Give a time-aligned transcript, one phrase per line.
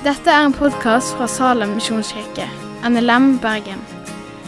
[0.00, 2.46] Dette er en podkast fra Salem misjonskirke,
[2.88, 3.82] NLM Bergen.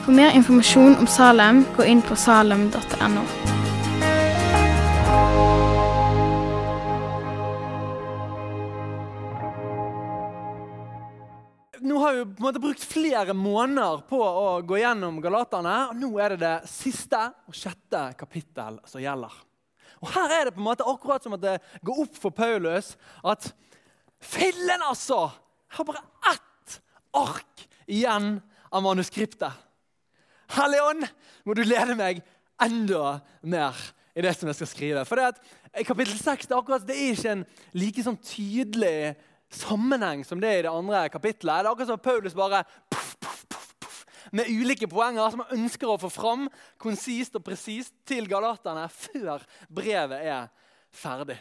[0.01, 3.24] For mer informasjon om Salem, gå inn på salem.no.
[11.82, 15.74] Nå har vi på en måte brukt flere måneder på å gå gjennom Galaterne.
[15.90, 19.37] og Nå er det det siste og sjette kapittel som gjelder.
[20.00, 22.95] Og Her er det på en måte akkurat som at det går opp for Paulus
[23.20, 23.52] at
[24.22, 25.26] Fillen, altså!
[25.72, 26.78] Jeg har bare ett
[27.16, 28.36] ark igjen
[28.72, 29.52] av manuskriptet.
[30.52, 31.08] Hellige
[31.48, 32.20] må du lede meg
[32.62, 33.78] enda mer
[34.12, 35.04] i det som jeg skal skrive.
[35.08, 37.44] For det at kapittel 6 det er, akkurat, det er ikke en
[37.80, 39.14] like sånn tydelig
[39.52, 41.62] sammenheng som det er i det andre kapittelet.
[41.62, 43.44] Det er akkurat som Paulus bare puff, puff,
[43.80, 44.02] puff,
[44.32, 46.46] med ulike poenger som han ønsker å få fram
[46.80, 50.52] konsist og presist til galaterne før brevet er
[50.92, 51.41] ferdig.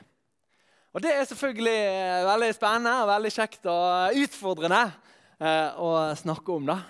[0.92, 1.82] Og Det er selvfølgelig
[2.28, 4.82] veldig spennende og veldig kjekt og utfordrende
[5.40, 6.66] eh, å snakke om.
[6.68, 6.82] da.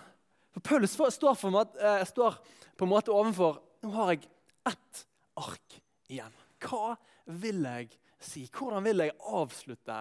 [0.55, 2.39] For Paulus står, for, eh, står
[2.77, 4.27] på en måte overfor Nå har jeg
[4.69, 4.99] ett
[5.41, 5.77] ark
[6.09, 6.33] igjen.
[6.61, 6.95] Hva
[7.41, 7.87] vil jeg
[8.21, 8.43] si?
[8.53, 9.97] Hvordan vil jeg avslutte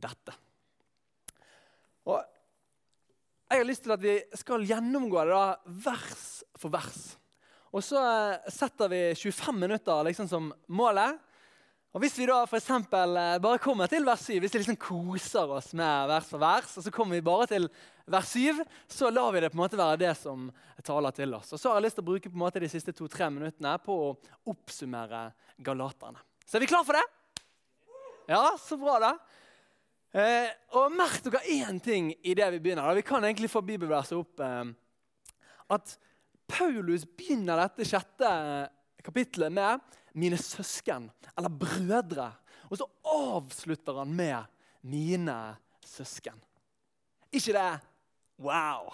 [0.00, 0.36] dette?
[2.08, 2.20] Og
[3.48, 6.24] Jeg har lyst til at vi skal gjennomgå det da, vers
[6.60, 7.16] for vers.
[7.72, 11.16] Og så eh, setter vi 25 minutter liksom som målet.
[11.96, 14.76] Og Hvis vi da for eksempel, eh, bare kommer til vers 7, hvis vi liksom
[14.76, 17.68] koser oss med vers for vers, og så kommer vi bare til
[18.04, 20.50] vers 7, så lar vi det på en måte være det som
[20.84, 21.52] taler til oss.
[21.52, 23.72] Og Så har jeg lyst til å bruke på en måte de siste to-tre minuttene
[23.80, 24.16] på å
[24.52, 25.32] oppsummere
[25.64, 26.20] galaterne.
[26.44, 27.06] Så er vi klar for det?
[28.28, 29.14] Ja, så bra, da.
[30.12, 32.84] Eh, og Merk dere én ting i det vi begynner.
[32.84, 32.96] Da.
[33.00, 34.40] Vi kan egentlig få bibelverset opp.
[34.40, 34.64] Eh,
[35.72, 35.96] at
[36.48, 38.28] Paulus begynner dette sjette
[39.04, 39.80] kapittelet med
[40.18, 42.32] 'mine søsken', eller 'brødre'.
[42.70, 44.44] Og så avslutter han med
[44.82, 46.40] 'mine søsken'.
[47.32, 47.80] Ikke det
[48.38, 48.92] wow?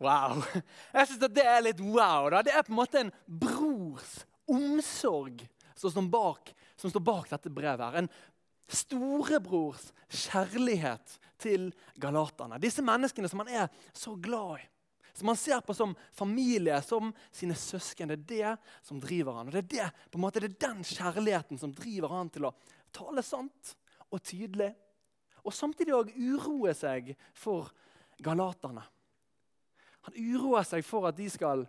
[0.00, 0.42] Wow.
[0.92, 2.28] Jeg syns det er litt wow.
[2.30, 2.42] Da.
[2.44, 7.52] Det er på en måte en brors omsorg som står bak, som står bak dette
[7.52, 7.84] brevet.
[7.84, 7.98] her.
[8.04, 8.10] En
[8.68, 12.60] storebrors kjærlighet til galaterne.
[12.62, 14.68] Disse menneskene som han er så glad i.
[15.16, 18.10] Som han ser på som familie, som sine søsken.
[18.12, 19.48] Det er det som driver han.
[19.48, 22.48] Og Det er, det, på en måte, det er den kjærligheten som driver han til
[22.50, 22.52] å
[22.92, 23.72] tale sant
[24.10, 24.74] og tydelig.
[25.46, 27.70] Og samtidig òg uroe seg for
[28.20, 28.84] galaterne.
[30.06, 31.64] Han uroer seg for at de skal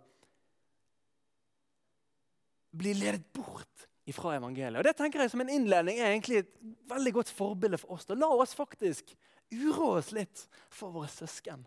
[2.78, 4.80] bli ledet bort fra evangeliet.
[4.80, 6.52] Og Det tenker jeg som en innledning er egentlig et
[6.88, 8.06] veldig godt forbilde for oss.
[8.08, 9.12] Da la oss faktisk
[9.52, 11.64] uroe oss litt for våre søsken.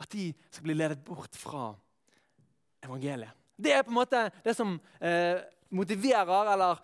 [0.00, 1.70] At de skal bli ledet bort fra
[2.84, 3.32] evangeliet.
[3.56, 5.40] Det er på en måte det som eh,
[5.72, 6.82] motiverer eller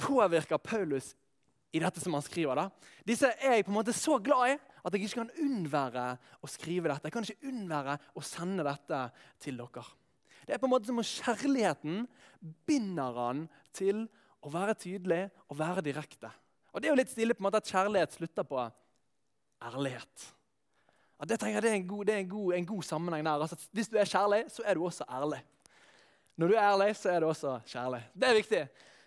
[0.00, 1.12] påvirker Paulus
[1.74, 2.58] i dette som han skriver.
[2.58, 2.68] da.
[3.06, 6.06] Disse er jeg på en måte så glad i at jeg ikke kan unnvære
[6.44, 7.08] å skrive dette.
[7.08, 9.00] Jeg kan ikke unnvære å sende dette
[9.42, 9.84] til dere.
[10.44, 12.04] Det er på en måte som om kjærligheten
[12.68, 14.04] binder han til
[14.44, 16.30] å være tydelig og være direkte.
[16.74, 18.60] Og Det er jo litt stilig på en måte at kjærlighet slutter på
[19.64, 20.26] ærlighet.
[21.24, 23.42] Og det jeg det er en god, det er en god, en god sammenheng der.
[23.42, 25.38] Altså, hvis du er kjærlig, så er du også ærlig.
[26.36, 28.02] Når du er ærlig, så er du også kjærlig.
[28.12, 28.60] Det er viktig.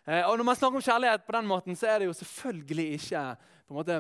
[0.08, 2.88] Eh, og Når man snakker om kjærlighet på den måten, så er det jo selvfølgelig
[2.94, 3.22] ikke
[3.68, 4.00] på en måte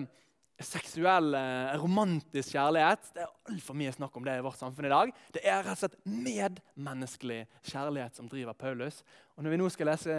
[0.60, 3.14] seksuell, eh, romantisk kjærlighet.
[3.14, 5.14] Det er altfor mye snakk om det i vårt samfunn i dag.
[5.38, 7.40] Det er rett og slett medmenneskelig
[7.70, 9.04] kjærlighet som driver Paulus.
[9.38, 10.18] Og Når vi nå skal lese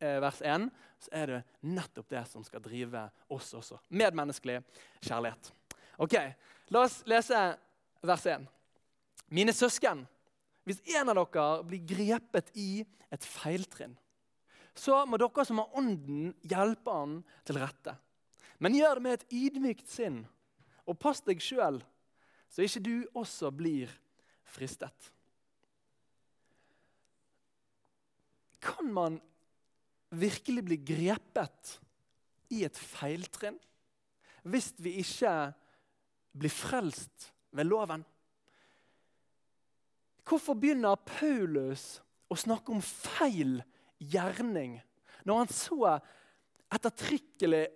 [0.00, 0.70] eh, vers 1,
[1.04, 3.76] så er det nettopp det som skal drive oss også.
[3.90, 4.62] Medmenneskelig
[5.02, 5.52] kjærlighet.
[5.98, 6.16] Ok,
[6.74, 7.40] La oss lese
[8.02, 8.46] vers 1.
[9.34, 10.02] Mine søsken,
[10.66, 12.82] hvis en av dere blir grepet i
[13.14, 13.94] et feiltrinn,
[14.76, 17.94] så må dere som har ånden, hjelpe han til rette.
[18.58, 20.24] Men gjør det med et ydmykt sinn,
[20.86, 21.78] og pass deg sjøl,
[22.50, 23.90] så ikke du også blir
[24.46, 25.12] fristet.
[28.62, 29.20] Kan man
[30.10, 31.76] virkelig bli grepet
[32.54, 33.58] i et feiltrinn
[34.46, 35.32] hvis vi ikke
[36.36, 38.04] blir frelst ved loven?
[40.26, 43.60] Hvorfor begynner Paulus å snakke om feil
[44.02, 44.80] gjerning
[45.26, 45.96] når han så
[46.74, 47.66] ettertrykkelig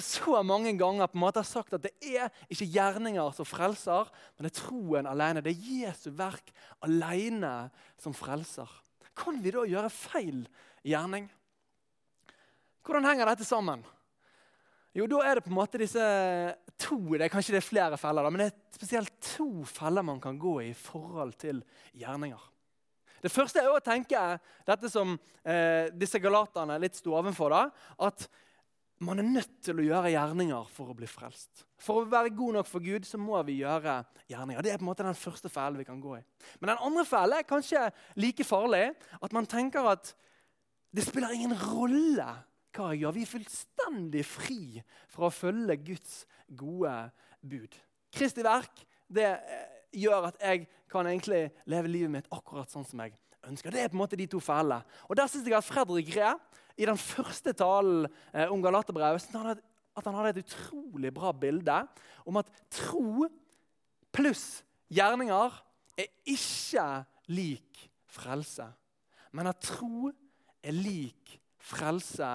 [0.00, 4.08] så mange ganger på en måte har sagt at det er ikke gjerninger som frelser,
[4.36, 5.42] men det er troen alene.
[5.44, 6.52] Det er Jesu verk
[6.86, 7.68] alene
[8.00, 8.70] som frelser.
[9.16, 10.46] Kan vi da gjøre feil
[10.86, 11.28] gjerning?
[12.86, 13.82] Hvordan henger dette sammen?
[14.96, 16.04] Jo, da er det på en måte disse
[16.80, 20.04] to det er Kanskje det er flere feller, da, men det er spesielt to feller
[20.06, 21.62] man kan gå i i forhold til
[21.96, 22.52] gjerninger.
[23.22, 24.20] Det første er å tenke
[24.66, 27.50] dette som eh, disse galaterne litt sto ovenfor.
[27.50, 27.62] da,
[28.06, 28.28] At
[29.04, 31.64] man er nødt til å gjøre gjerninger for å bli frelst.
[31.82, 33.98] For å være god nok for Gud så må vi gjøre
[34.30, 34.62] gjerninger.
[34.64, 36.22] Det er på en måte den første fellen vi kan gå i.
[36.60, 37.82] Men den andre fellen er kanskje
[38.20, 38.86] like farlig.
[39.20, 40.14] At man tenker at
[40.96, 42.28] det spiller ingen rolle
[42.76, 43.14] hva jeg gjør.
[43.16, 44.60] Vi er fullstendig fri
[45.12, 46.94] fra å følge Guds gode
[47.40, 47.76] bud.
[48.14, 49.70] Kristi verk det eh,
[50.02, 53.72] gjør at jeg kan egentlig leve livet mitt akkurat sånn som jeg ønsker.
[53.72, 54.82] Det er på en måte de to fellene.
[55.08, 56.34] Og Der syns jeg at Fredrik Ree
[56.76, 59.30] i den første talen eh, om Galaterbrevet
[59.96, 61.78] at han hadde et utrolig bra bilde
[62.28, 63.28] om at tro
[64.12, 64.60] pluss
[64.92, 65.56] gjerninger
[65.96, 66.86] er ikke
[67.32, 68.66] lik frelse.
[69.32, 70.10] Men at tro
[70.64, 72.28] er lik frelse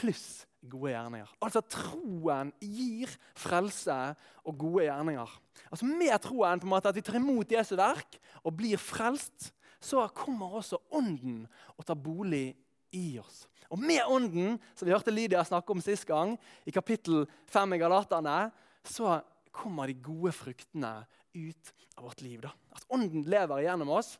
[0.00, 1.28] pluss gode gjerninger.
[1.40, 3.96] Altså troen gir frelse
[4.44, 5.36] og gode gjerninger.
[5.70, 9.52] Altså Med troen på en måte at vi tar imot Jesu verk og blir frelst,
[9.80, 12.52] så kommer også Ånden og tar bolig
[12.96, 13.46] i oss.
[13.70, 16.34] Og med Ånden, som vi hørte Lydia snakke om sist gang,
[16.66, 18.50] i kapittel 5 i Galaterne,
[18.84, 19.20] så
[19.54, 20.98] kommer de gode fruktene
[21.32, 22.40] ut av vårt liv.
[22.42, 22.50] Da.
[22.74, 24.16] At Ånden lever gjennom oss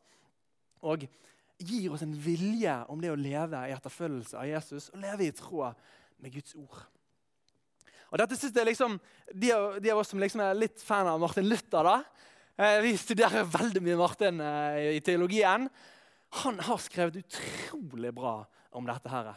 [0.87, 1.05] og
[1.61, 5.35] gir oss en vilje om det å leve i etterfølgelse av Jesus og leve i
[5.37, 5.77] tråd
[6.21, 6.81] med Guds ord.
[8.11, 8.97] Og dette synes jeg liksom,
[9.31, 11.99] de av, de av oss som liksom er litt fan av Martin Luther da,
[12.59, 15.69] eh, Vi studerer veldig mye Martin eh, i teologien.
[16.43, 18.41] Han har skrevet utrolig bra
[18.75, 19.09] om dette.
[19.09, 19.31] her.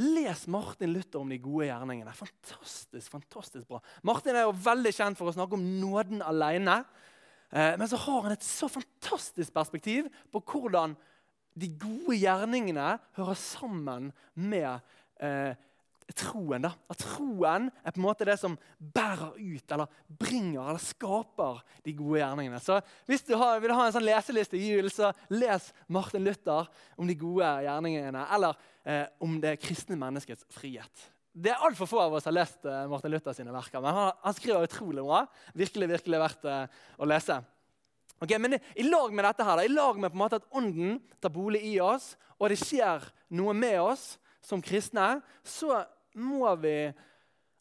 [0.00, 2.14] Les Martin Luther om de gode gjerningene.
[2.14, 3.80] Fantastisk, fantastisk bra.
[4.02, 6.80] Martin er jo veldig kjent for å snakke om nåden alene.
[7.50, 10.96] Eh, men så har han et så fantastisk perspektiv på hvordan
[11.58, 14.78] de gode gjerningene hører sammen med
[15.22, 15.58] eh,
[16.16, 16.64] troen.
[16.64, 16.72] da.
[16.90, 21.94] At troen er på en måte det som bærer ut, eller bringer, eller skaper de
[21.98, 22.60] gode gjerningene.
[22.62, 26.70] Så Hvis du har, vil ha en sånn leseliste i jul, så les Martin Luther
[26.96, 28.26] om de gode gjerningene.
[28.34, 31.08] Eller eh, om det kristne menneskets frihet.
[31.30, 34.12] Det er Altfor få av oss har lest eh, Martin Luther sine verker, men han,
[34.24, 35.24] han skriver utrolig bra.
[35.54, 37.38] Virkelig, virkelig verdt eh, å lese.
[38.20, 40.98] Ok, men I lag med dette her, i lag med på en måte at Ånden
[41.22, 43.06] tar bolig i oss, og det skjer
[43.36, 45.84] noe med oss som kristne, så
[46.20, 46.90] må vi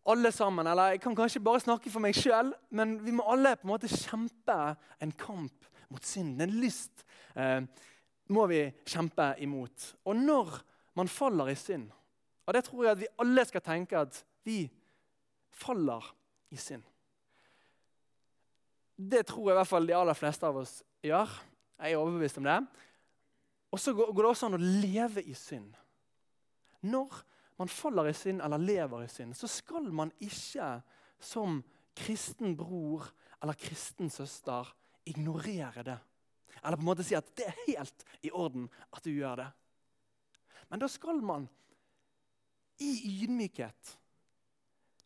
[0.10, 3.54] alle sammen Eller jeg kan kanskje bare snakke for meg sjøl, men vi må alle
[3.56, 4.58] på en måte kjempe
[5.00, 6.48] en kamp mot synden.
[6.48, 7.04] En lyst
[7.36, 7.62] eh,
[8.34, 9.94] må vi kjempe imot.
[10.10, 10.60] Og når
[10.98, 11.92] man faller i synd
[12.48, 14.64] Og det tror jeg at vi alle skal tenke at vi
[15.54, 16.08] faller
[16.50, 16.84] i synd.
[19.00, 21.32] Det tror jeg i hvert fall de aller fleste av oss gjør.
[21.80, 22.58] Jeg er overbevist om det.
[23.72, 25.72] Og så går det også an å leve i synd.
[26.84, 27.22] Når
[27.60, 30.82] man faller i synd eller lever i synd, så skal man ikke
[31.20, 31.62] som
[31.96, 33.08] kristen bror
[33.40, 34.68] eller kristen søster
[35.08, 35.98] ignorere det.
[36.60, 39.50] Eller på en måte si at det er helt i orden at du gjør det.
[40.70, 41.48] Men da skal man
[42.84, 43.96] i ydmykhet,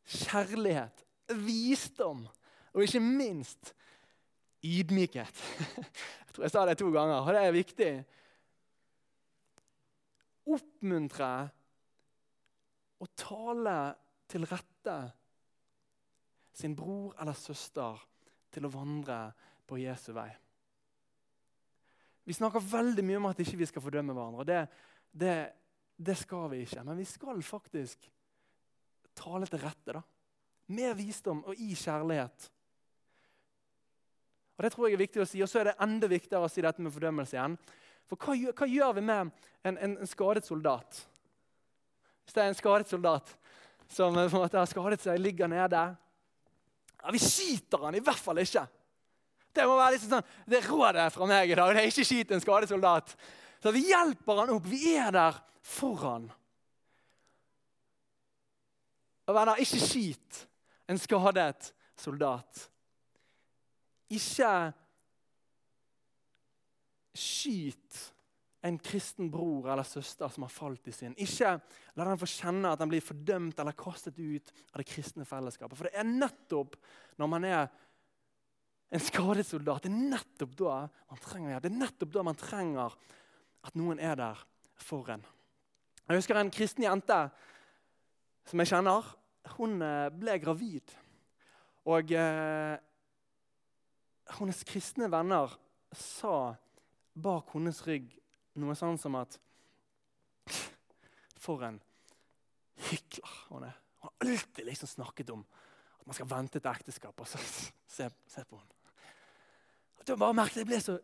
[0.03, 1.05] kjærlighet,
[1.45, 2.25] visdom
[2.73, 3.73] og ikke minst
[4.63, 5.41] ydmykhet
[6.33, 7.89] Jeg tror jeg sa det to ganger, og det er viktig.
[10.49, 11.27] Oppmuntre
[13.05, 13.75] og tale
[14.33, 14.95] til rette
[16.57, 18.01] sin bror eller søster
[18.49, 19.19] til å vandre
[19.69, 20.31] på Jesu vei.
[22.23, 24.45] Vi snakker veldig mye om at ikke vi ikke skal fordømme hverandre.
[24.47, 24.59] Det,
[25.11, 25.37] det,
[25.97, 26.83] det, skal vi ikke.
[26.87, 28.09] Men vi skal faktisk
[29.17, 29.97] tale til rette.
[29.97, 30.01] da.
[30.73, 32.47] Med visdom og i kjærlighet.
[34.57, 35.41] Og Det tror jeg er viktig å si.
[35.41, 37.57] Og så er det enda viktigere å si dette med fordømmelse igjen.
[38.09, 39.31] For hva, hva gjør vi med
[39.63, 41.01] en, en, en skadet soldat?
[42.23, 43.33] Hvis det er en skadet soldat
[43.91, 48.21] som på en måte har skadet seg, ligger nede ja, Vi skyter han i hvert
[48.21, 48.63] fall ikke.
[49.53, 51.73] Det må være liksom sånn, det rådet fra meg i dag.
[51.75, 53.15] det er Ikke skyt en skadet soldat.
[53.61, 54.65] Så Vi hjelper han opp.
[54.67, 56.31] Vi er der for han.
[59.23, 60.41] Og venner, ikke skyt
[60.91, 62.65] en skadet soldat.
[64.13, 64.53] Ikke
[67.13, 68.01] skyt
[68.63, 71.17] en kristen bror eller søster som har falt i synd.
[71.19, 71.57] Ikke
[71.97, 75.75] la den få kjenne at den blir fordømt eller kastet ut av det kristne fellesskapet.
[75.77, 76.77] For det er nettopp
[77.19, 77.65] når man er
[78.93, 80.77] en skadet soldat, det er nettopp da
[81.09, 81.59] man trenger.
[81.59, 82.95] Det er nettopp da man trenger
[83.63, 84.43] at noen er der
[84.79, 85.23] for en.
[86.07, 87.19] Jeg husker en kristen jente
[88.47, 89.07] som jeg kjenner.
[89.57, 90.93] Hun eh, ble gravid.
[91.89, 92.75] Og eh,
[94.37, 95.51] hennes kristne venner
[95.93, 96.55] sa
[97.13, 98.11] bak hennes rygg
[98.61, 99.39] noe sånn som at
[101.43, 101.79] For en
[102.87, 103.75] hykler hun er.
[103.99, 105.41] Hun har alltid liksom snakket om
[105.99, 107.19] at man skal vente til ekteskap.
[107.19, 107.39] og så
[107.95, 108.79] se, se på henne.
[110.03, 110.97] Jeg bare merket jeg ble så,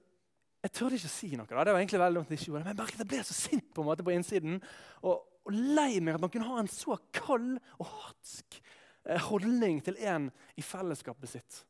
[0.59, 1.47] jeg turte ikke å si noe.
[1.47, 1.63] da.
[1.63, 3.83] Det var egentlig veldig dumt ikke gjorde, men jeg merket jeg ble så sint på
[3.83, 4.59] en måte på innsiden.
[5.07, 9.79] Og, og lei meg at man kunne ha en så kald og hatsk eh, holdning
[9.85, 10.27] til en
[10.59, 11.61] i fellesskapet sitt.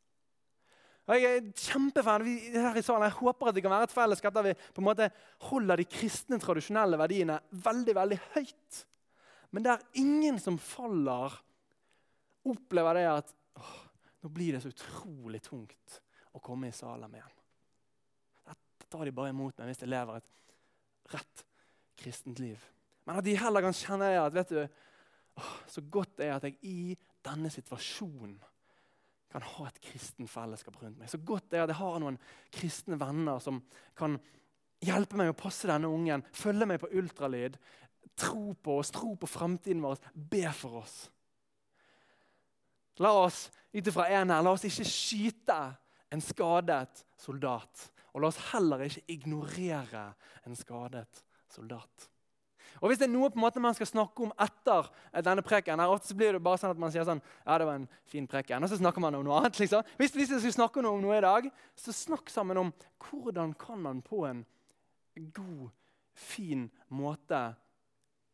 [1.10, 2.22] Og jeg er kjempefan.
[2.22, 4.82] Vi, her i salen, jeg håper at det kan være et fellesskap der vi på
[4.84, 5.08] en måte
[5.50, 8.82] holder de kristne, tradisjonelle verdiene veldig veldig høyt.
[9.50, 11.34] Men der ingen som faller,
[12.46, 13.74] opplever det at åh,
[14.22, 15.98] nå blir det så utrolig tungt
[16.38, 17.34] å komme i Salem igjen.
[18.46, 21.44] Dette tar de bare imot meg hvis jeg lever et rett
[22.00, 22.62] kristent liv.
[23.08, 24.62] Men at de heller kan kjenne at vet du,
[25.42, 26.94] åh, så godt det er at jeg i
[27.26, 28.38] denne situasjonen
[29.30, 31.10] kan ha et kristen fellesskap rundt meg.
[31.12, 32.18] Så godt det er at jeg har noen
[32.54, 33.62] kristne venner som
[33.98, 34.18] kan
[34.84, 37.58] hjelpe meg å passe denne ungen, følge meg på ultralyd,
[38.20, 40.98] tro på oss, tro på fremtiden vår, be for oss.
[43.00, 45.60] La oss ut ifra en her, la oss ikke skyte
[46.12, 47.90] en skadet soldat.
[48.14, 50.08] Og la oss heller ikke ignorere
[50.48, 52.10] en skadet soldat.
[52.80, 54.90] Og Hvis det er noe på en måte man skal snakke om etter
[55.26, 57.68] denne preken, her, ofte så blir det bare sånn at man sier sånn, ja det
[57.68, 59.60] var en fin preken, og så snakker man om noe annet.
[59.60, 59.84] liksom.
[60.00, 62.74] Hvis, vi skal snakke om noe i dag, så snakk sammen om
[63.10, 64.46] hvordan kan man på en
[65.36, 65.70] god,
[66.20, 67.38] fin måte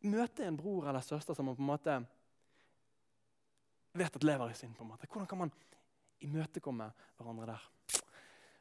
[0.06, 1.98] møte en bror eller søster som man på en måte
[3.96, 4.76] vet at lever i synd.
[4.76, 5.08] på en måte.
[5.08, 5.52] Hvordan kan man
[6.22, 7.70] imøtekomme hverandre der?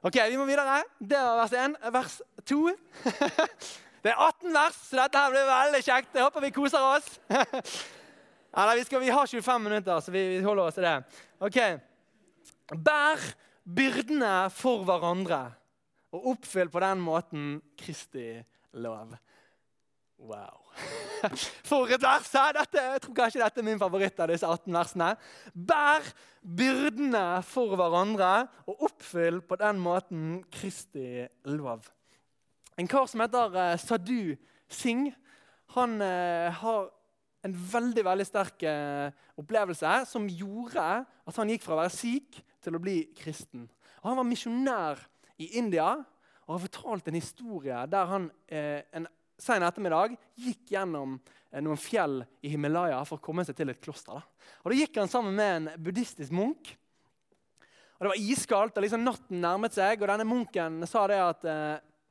[0.05, 0.83] Ok, Vi må videre.
[1.01, 1.77] Det var vers 1.
[1.93, 2.69] Vers 2.
[4.05, 6.11] Det er 18 vers, så dette her blir veldig kjekt.
[6.13, 7.07] Jeg håper vi koser oss.
[8.59, 11.23] Eller, vi, skal, vi har 25 minutter, så vi, vi holder oss til det.
[11.41, 11.57] Ok.
[12.85, 13.25] Bær
[13.65, 15.41] byrdene for hverandre,
[16.13, 17.49] og oppfyll på den måten
[17.81, 18.29] Kristi
[18.77, 19.17] lov.
[20.21, 20.61] Wow.
[21.69, 22.29] For et vers!
[22.29, 25.11] Dette, jeg tror kanskje dette er min favoritt av disse 18 versene.
[25.57, 26.07] Bær
[26.45, 28.31] byrdene for hverandre,
[28.69, 31.89] og oppfyll på den måten Kristi lov.
[32.75, 34.35] En kar som heter uh, Sadu
[34.67, 35.13] Singh,
[35.77, 36.89] han uh, har
[37.47, 42.41] en veldig veldig sterk uh, opplevelse som gjorde at han gikk fra å være sikh
[42.65, 43.69] til å bli kristen.
[44.03, 45.05] Og han var misjonær
[45.39, 45.93] i India
[46.45, 49.07] og har fortalt en historie der han en
[49.41, 51.17] sen ettermiddag gikk gjennom
[51.65, 54.19] noen fjell i Himalaya for å komme seg til et kloster.
[54.21, 54.51] Da.
[54.63, 56.75] Og Da gikk han sammen med en buddhistisk munk.
[57.97, 60.03] Og Det var iskaldt, og liksom natten nærmet seg.
[60.03, 61.49] og denne Munken sa det at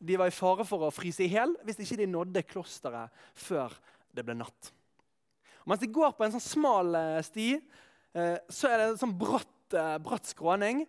[0.03, 3.73] de var i fare for å fryse i hjel hvis ikke de nådde klosteret før
[4.13, 4.71] det ble natt.
[5.63, 7.47] Og mens de går på en sånn smal eh, sti,
[8.19, 10.83] eh, så er det en sånn bratt, eh, bratt skråning.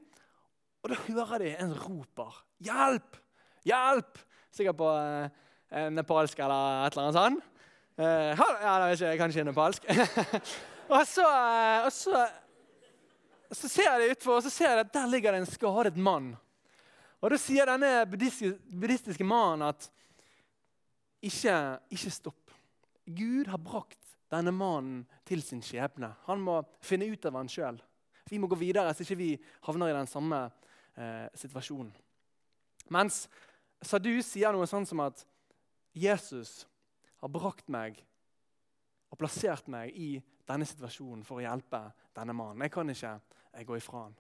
[0.83, 3.17] Og da hører de en roper 'Hjelp!
[3.65, 4.21] Hjelp!'
[4.55, 4.89] Sikkert på
[5.91, 7.47] nepalsk eller et eller annet sånt.
[7.99, 9.89] Ja, det er ikke, kanskje nepalsk.
[10.95, 11.25] og, så,
[11.83, 12.21] og så,
[13.51, 16.37] så, ser de utfor, og så ser de at der ligger det en skadet mann.
[17.25, 19.87] Og Da sier denne buddhistiske mannen at
[21.25, 21.55] ikke,
[21.97, 22.53] ikke stopp.
[23.09, 26.11] Gud har brakt denne mannen til sin skjebne.
[26.27, 27.79] Han må finne ut av han sjøl.
[28.29, 29.31] Vi må gå videre, så ikke vi
[29.65, 30.43] havner i den samme
[30.97, 31.95] eh, situasjonen.
[32.93, 33.25] Mens
[33.85, 35.25] Sadu sier noe sånn som at
[35.97, 36.67] Jesus
[37.21, 38.03] har brakt meg
[39.09, 41.81] og plassert meg i denne situasjonen for å hjelpe
[42.17, 42.65] denne mannen.
[42.65, 43.15] Jeg kan ikke
[43.55, 44.17] jeg gå ifra han.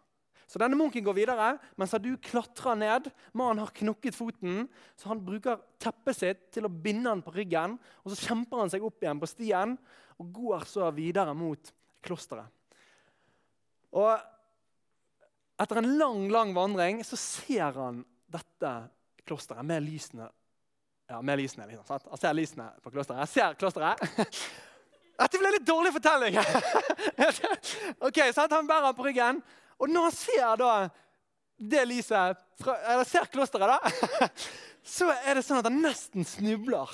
[0.51, 3.09] Så denne munken går videre, mens du klatrer ned.
[3.33, 4.67] Mannen har knokket foten,
[4.99, 7.79] så han bruker teppet sitt til å binde han på ryggen.
[8.03, 9.77] og Så kjemper han seg opp igjen på stien
[10.21, 11.73] og går så videre mot
[12.05, 12.51] klosteret.
[13.95, 14.13] Og
[15.63, 18.03] etter en lang lang vandring så ser han
[18.35, 18.73] dette
[19.25, 20.29] klosteret med lysene.
[21.09, 21.85] Ja, med lysene, liksom.
[21.87, 22.07] Sant?
[22.11, 23.25] Han ser lysene på klosteret.
[23.25, 24.01] Jeg ser klosteret.
[25.21, 26.39] Dette ble litt dårlig fortelling.
[28.09, 28.55] ok, sant?
[28.57, 29.39] Han bærer på ryggen.
[29.81, 30.75] Og når han ser da
[31.57, 34.29] det lyset, fra, eller ser klosteret, da,
[34.97, 36.93] så er det sånn at han nesten snubler.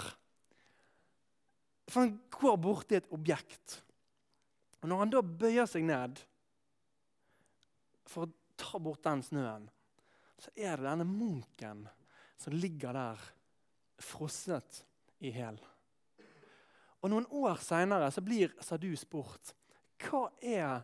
[1.91, 3.81] For han går borti et objekt.
[4.81, 6.21] Og Når han da bøyer seg ned
[8.09, 9.67] for å ta bort den snøen,
[10.41, 11.85] så er det denne munken
[12.41, 13.27] som ligger der
[14.01, 14.85] frosset
[15.21, 15.59] i hæl.
[17.01, 19.55] Og Noen år seinere blir Sadu spurt
[20.01, 20.81] hva er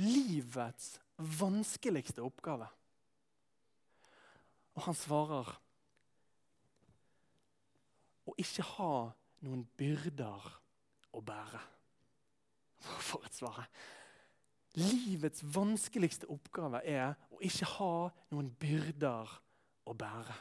[0.00, 2.68] livets vanskeligste oppgave.
[4.76, 5.52] Og han svarer
[8.26, 8.92] å ikke ha
[9.46, 10.50] noen byrder
[11.16, 11.62] å bære.
[12.82, 13.64] For et svar!
[14.76, 17.94] Livets vanskeligste oppgave er å ikke ha
[18.28, 19.30] noen byrder
[19.88, 20.36] å bære.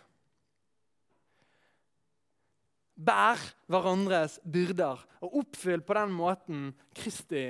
[2.96, 3.39] Bær
[3.72, 7.46] hverandres byrder og oppfyll på den måten Kristi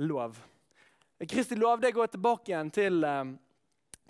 [0.00, 0.36] lov.
[1.26, 3.24] Kristi lov det går tilbake igjen til, eh,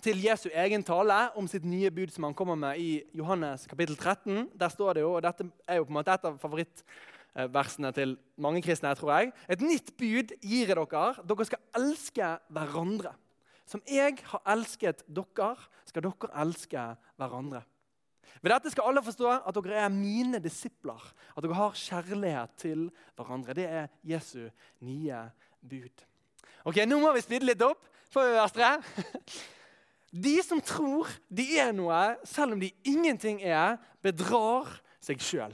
[0.05, 3.97] til Jesu egen tale om sitt nye bud som han kommer med i Johannes kapittel
[3.97, 4.51] 13.
[4.53, 8.19] Der står det jo, og Dette er jo på en måte et av favorittversene til
[8.37, 8.95] mange kristne.
[8.95, 9.33] tror jeg.
[9.49, 11.15] Et nytt bud gir jeg dere.
[11.25, 13.15] Dere skal elske hverandre.
[13.65, 17.65] Som jeg har elsket dere, skal dere elske hverandre.
[18.43, 21.01] Ved dette skal alle forstå at dere er mine disipler.
[21.35, 23.55] At dere har kjærlighet til hverandre.
[23.55, 24.51] Det er Jesu
[24.81, 25.31] nye
[25.63, 26.05] bud.
[26.67, 27.87] Ok, Nå må vi speede litt opp.
[28.13, 28.73] Får vi være
[30.25, 34.71] De som tror de er noe, selv om de ingenting er, bedrar
[35.05, 35.53] seg sjøl.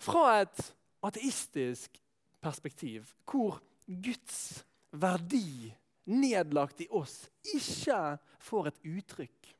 [0.00, 0.62] Fra et
[1.04, 2.00] ateistisk
[2.40, 4.64] perspektiv, hvor Guds
[4.96, 5.74] verdi
[6.08, 9.52] nedlagt i oss ikke får et uttrykk,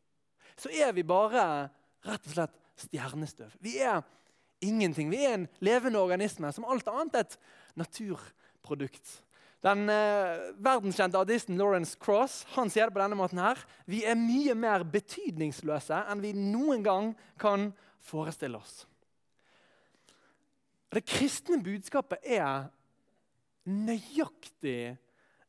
[0.57, 1.69] så er vi bare
[2.07, 3.53] rett og slett stjernestøv.
[3.61, 4.00] Vi er
[4.65, 5.11] ingenting.
[5.12, 7.37] Vi er en levende organisme som alt annet et
[7.76, 9.19] naturprodukt.
[9.66, 13.58] Den eh, verdenskjente artisten Lawrence Cross han sier det på denne måten her.
[13.90, 17.08] Vi er mye mer betydningsløse enn vi noen gang
[17.40, 17.73] kan
[18.06, 18.85] forestille oss.
[20.94, 22.68] Det kristne budskapet er
[23.66, 24.94] nøyaktig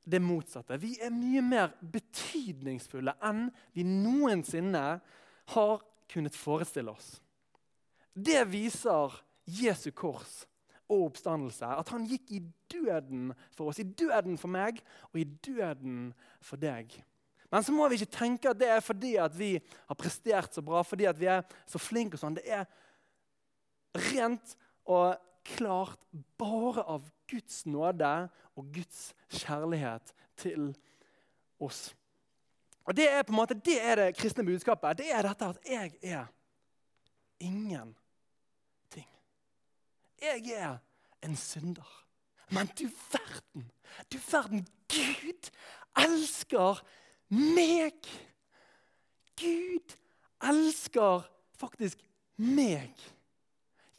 [0.08, 0.80] det motsatte.
[0.82, 4.86] Vi er mye mer betydningsfulle enn vi noensinne
[5.54, 7.20] har kunnet forestille oss.
[8.18, 10.42] Det viser Jesu kors
[10.88, 11.68] og oppstandelse.
[11.68, 12.42] At han gikk i
[12.72, 13.80] døden for oss.
[13.80, 16.96] I døden for meg og i døden for deg.
[17.52, 20.64] Men så må vi ikke tenke at det er fordi at vi har prestert så
[20.64, 22.18] bra, fordi at vi er så flinke.
[22.18, 22.36] og sånn.
[22.36, 22.66] Det er
[24.12, 25.16] rent og
[25.48, 26.04] klart
[26.40, 30.74] bare av Guds nåde og Guds kjærlighet til
[31.60, 31.96] oss.
[32.88, 34.98] Og Det er på en måte, det er det kristne budskapet.
[34.98, 36.28] Det er dette at jeg er
[37.40, 37.96] ingenting.
[40.22, 40.78] Jeg er
[41.24, 42.06] en synder.
[42.50, 43.72] Men du verden!
[44.12, 44.68] Du verden!
[44.88, 45.50] Gud
[45.98, 46.82] elsker
[47.30, 48.08] meg!
[49.38, 49.96] Gud
[50.44, 51.26] elsker
[51.60, 52.02] faktisk
[52.38, 52.94] meg.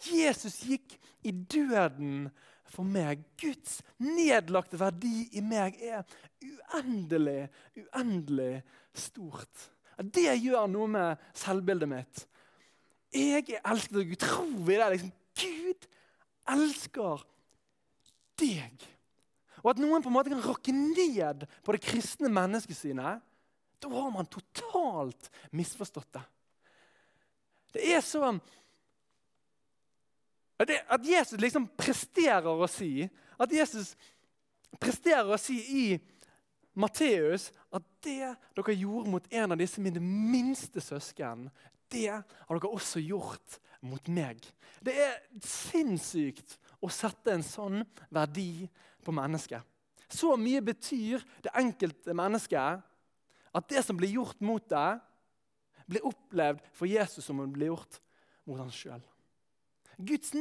[0.08, 0.94] Jesus gikk
[1.26, 2.28] i døden
[2.70, 3.22] for meg.
[3.40, 6.04] Guds nedlagte verdi i meg er
[6.42, 8.62] uendelig, uendelig
[8.94, 9.68] stort.
[9.98, 12.24] Det gjør noe med selvbildet mitt.
[13.14, 14.20] Jeg er elsket av Gud.
[14.22, 14.90] Tror vi det?
[14.94, 15.88] Liksom, Gud
[16.50, 17.24] elsker
[18.38, 18.86] deg.
[19.62, 23.24] Og at noen på en måte kan rakke ned på det kristne menneskesynet,
[23.78, 26.24] da har man totalt misforstått det.
[27.76, 28.32] Det er så
[30.58, 33.04] at Jesus liksom presterer å si
[33.38, 33.92] At Jesus
[34.82, 35.84] presterer å si i
[36.78, 41.46] Matteus at det dere gjorde mot en av disse mine minste søsken,
[41.92, 44.42] det har dere også gjort mot meg.
[44.82, 47.82] Det er sinnssykt å sette en sånn
[48.14, 48.66] verdi
[49.04, 49.62] på mennesket.
[50.08, 52.84] Så mye betyr det enkelte mennesket
[53.58, 55.00] at det som blir gjort mot deg,
[55.88, 58.00] blir opplevd for Jesus som det blir gjort
[58.48, 59.00] mot han sjøl.
[59.98, 60.34] Guds,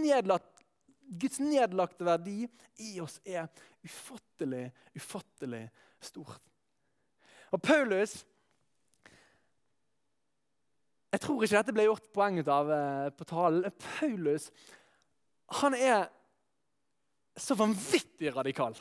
[1.08, 2.42] Guds nedlagte verdi
[2.84, 3.48] i oss er
[3.88, 5.64] ufattelig, ufattelig
[6.04, 6.44] stort.
[7.56, 8.20] Og Paulus
[11.14, 13.72] Jeg tror ikke dette ble gjort poeng av eh, på talen.
[14.00, 14.50] Paulus
[15.62, 16.10] han er
[17.40, 18.76] så vanvittig radikal.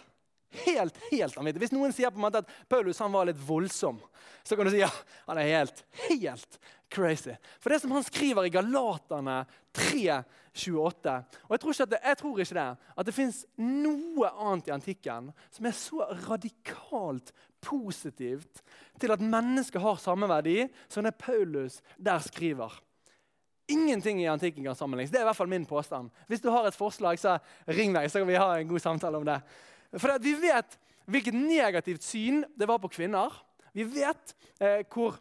[0.65, 1.61] Helt, helt vanvittig.
[1.63, 3.99] Hvis noen sier på en måte at Paulus han var litt voldsom,
[4.47, 4.91] så kan du si ja,
[5.27, 6.59] han er helt, helt
[6.93, 7.35] crazy.
[7.61, 9.41] For det som han skriver i Galaterne
[9.77, 14.71] 3,28 Og jeg tror ikke, det, jeg tror ikke det, at det fins noe annet
[14.71, 18.63] i antikken som er så radikalt positivt
[19.01, 22.75] til at mennesker har samme verdi som det Paulus der skriver.
[23.69, 25.11] Ingenting i antikken kan sammenlignes.
[25.11, 26.11] Det er i hvert fall min påstand.
[26.31, 29.19] Hvis du har et forslag, så ring meg, så kan vi ha en god samtale
[29.19, 29.41] om det.
[29.99, 33.35] For Vi vet hvilket negativt syn det var på kvinner.
[33.75, 35.19] Vi vet eh, hvor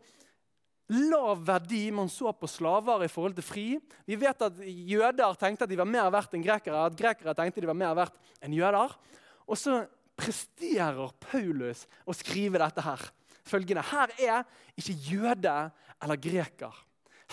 [0.94, 3.66] lav verdi man så på slaver i forhold til fri.
[4.06, 7.64] Vi vet at jøder tenkte at de var mer verdt enn grekere, at grekere tenkte
[7.64, 8.94] de var mer verdt enn jøder.
[9.50, 9.82] Og så
[10.16, 13.04] presterer Paulus å skrive dette her.
[13.46, 14.44] Følgende, Her er
[14.78, 15.56] ikke jøde
[16.02, 16.74] eller greker.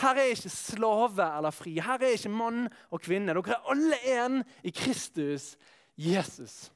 [0.01, 1.77] Her er ikke slave eller fri.
[1.81, 3.35] Her er ikke mann og kvinne.
[3.35, 5.53] Dere er alle én i Kristus
[6.01, 6.71] Jesus.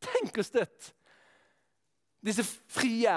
[0.00, 0.94] Tenk hvor støtt
[2.20, 3.12] disse frie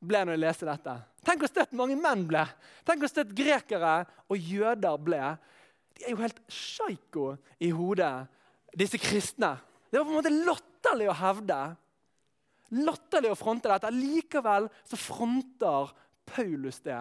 [0.00, 0.94] ble når jeg leste dette.
[1.26, 2.44] Tenk hvor støtt mange menn ble.
[2.86, 4.00] Tenk hvor støtt grekere
[4.30, 5.22] og jøder ble.
[5.98, 8.12] De er jo helt sjaiko i hodet,
[8.78, 9.56] disse kristne.
[9.90, 10.32] Det var på en måte
[10.88, 11.60] latterlig å hevde.
[12.84, 13.92] Latterlig å fronte dette.
[13.92, 15.92] Likevel så fronter
[16.28, 17.00] Paulus det.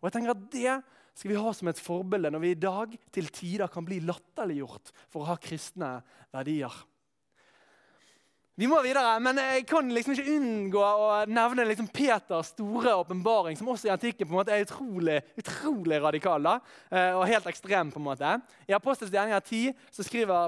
[0.00, 0.76] Og jeg tenker at Det
[1.16, 4.92] skal vi ha som et forbilde når vi i dag til tider kan bli latterliggjort
[5.08, 6.02] for å ha kristne
[6.34, 6.72] verdier.
[8.56, 13.58] Vi må videre, men jeg kan liksom ikke unngå å nevne liksom Peters store åpenbaring,
[13.58, 16.54] som også i antikken på en måte er utrolig, utrolig radikal da,
[16.88, 17.92] eh, og helt ekstrem.
[17.92, 18.30] på en måte.
[18.64, 20.02] I Apostels gjerninger 10 så,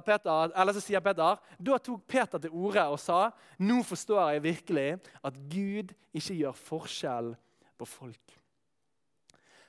[0.07, 4.89] Peter, så sier Peter da tok Peter til orde og sa nå forstår jeg virkelig
[5.23, 7.35] at Gud ikke gjør forskjell
[7.77, 8.39] på folk.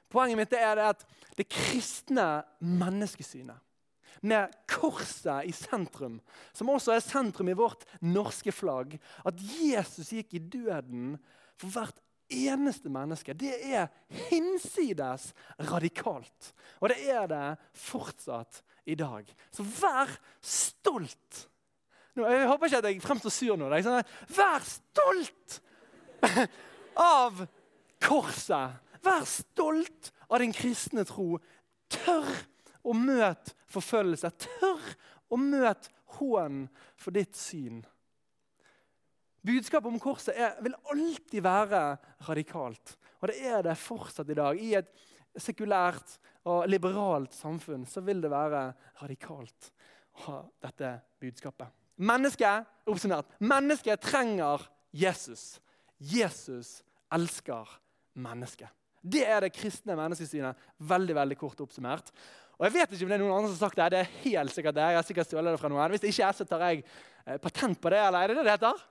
[0.10, 1.04] Poenget mitt er at
[1.36, 3.60] det kristne menneskesynet
[4.22, 6.20] med korset i sentrum,
[6.54, 8.98] som også er sentrum i vårt norske flagg.
[9.26, 11.18] At Jesus gikk i døden
[11.60, 13.34] for hvert eneste menneske.
[13.34, 13.90] Det er
[14.30, 15.32] hinsides
[15.70, 16.52] radikalt.
[16.80, 17.46] Og det er det
[17.78, 19.26] fortsatt i dag.
[19.52, 21.46] Så vær stolt.
[22.20, 23.70] Jeg håper ikke at jeg fremstår sur nå.
[23.70, 25.60] Vær stolt
[27.00, 27.46] av
[28.04, 28.80] korset.
[29.06, 31.38] Vær stolt av din kristne tro.
[31.90, 32.28] Tørr
[32.84, 34.32] å møte forfølgelse.
[34.46, 34.92] Tør
[35.30, 36.66] å møte hån
[37.00, 37.82] for ditt syn.
[39.46, 41.84] Budskapet om korset er, vil alltid være
[42.28, 42.98] radikalt.
[43.22, 44.60] Og det er det fortsatt i dag.
[44.60, 44.92] I et
[45.40, 46.18] sekulært
[46.50, 48.66] og liberalt samfunn så vil det være
[49.02, 49.72] radikalt
[50.20, 51.72] å ha dette budskapet.
[52.00, 54.64] Mennesket, oppsummert, mennesket trenger
[54.96, 55.60] Jesus.
[56.00, 56.80] Jesus
[57.12, 57.68] elsker
[58.20, 58.72] mennesket.
[59.00, 62.12] Det er det kristne menneskesynet veldig veldig kort oppsummert.
[62.60, 63.86] Og jeg vet ikke om Det er noen andre som har sagt det.
[63.94, 64.88] Det er helt sikkert det.
[64.92, 65.94] Jeg har sikkert stjålet det fra noen.
[65.94, 68.02] Hvis det ikke er, så tar jeg eh, patent på det.
[68.04, 68.82] Eller er det det det heter?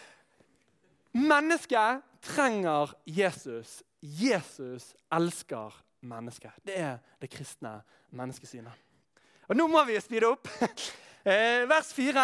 [1.32, 3.82] Mennesket trenger Jesus.
[4.00, 6.56] Jesus elsker mennesket.
[6.64, 7.82] Det er det kristne
[8.16, 8.88] menneskesynet.
[9.50, 10.48] Og Nå må vi speede opp.
[11.20, 12.22] Eh, vers 4.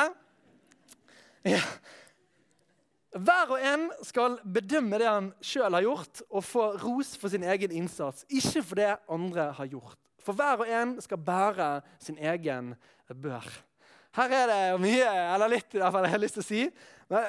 [1.45, 1.59] Ja.
[3.13, 7.45] Hver og en skal bedømme det han sjøl har gjort, og få ros for sin
[7.45, 10.06] egen innsats, ikke for det andre har gjort.
[10.27, 11.71] For hver og en skal bære
[12.03, 12.75] sin egen
[13.23, 13.47] bør.
[14.17, 16.63] Her er det mye, eller litt i hvert fall, jeg har lyst til å si.
[17.13, 17.29] Men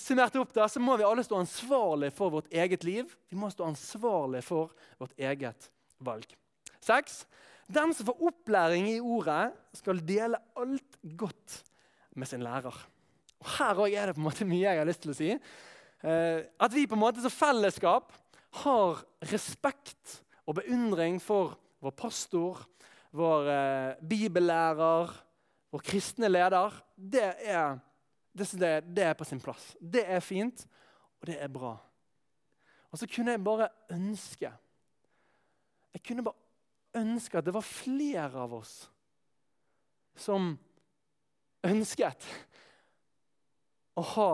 [0.00, 3.10] Summert opp da, så må vi alle stå ansvarlig for vårt eget liv.
[3.28, 5.68] Vi må stå ansvarlig for vårt eget
[6.00, 6.24] valg.
[6.80, 7.26] Seks.
[7.72, 11.58] Den som får opplæring i ordet, skal dele alt godt
[12.16, 12.72] med sin lærer.
[13.42, 15.30] Og Her òg er det på en måte mye jeg har lyst til å si.
[15.36, 18.16] Eh, at vi på en måte som fellesskap
[18.64, 22.62] har respekt og beundring for vår pastor,
[23.10, 25.12] vår eh, bibellærer,
[25.72, 27.78] vår kristne leder, det er,
[28.32, 29.72] det, det er på sin plass.
[29.80, 30.64] Det er fint,
[31.20, 31.74] og det er bra.
[32.92, 34.50] Og så kunne jeg bare ønske
[35.92, 38.72] Jeg kunne bare ønske at det var flere av oss
[40.16, 40.54] som
[41.64, 42.26] ønsket
[43.96, 44.32] å ha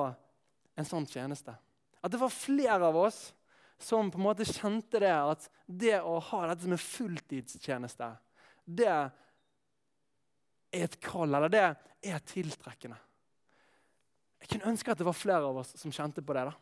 [0.79, 1.55] en sånn tjeneste.
[2.03, 3.19] At det var flere av oss
[3.79, 8.09] som på en måte kjente det at det å ha dette som en fulltidstjeneste,
[8.65, 9.11] det er
[10.75, 12.99] et kall, eller det er tiltrekkende.
[14.43, 16.45] Jeg kunne ønske at det var flere av oss som kjente på det.
[16.51, 16.55] da.